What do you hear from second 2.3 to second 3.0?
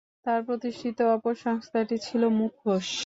"মুখোশ"।